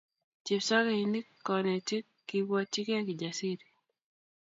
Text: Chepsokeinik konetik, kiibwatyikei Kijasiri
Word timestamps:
Chepsokeinik 0.45 1.27
konetik, 1.45 2.05
kiibwatyikei 2.27 3.07
Kijasiri 3.07 3.65